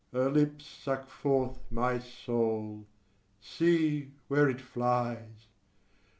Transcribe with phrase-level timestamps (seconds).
[0.13, 2.87] ]Her lips suck forth my soul:
[3.39, 5.45] see, where it flies!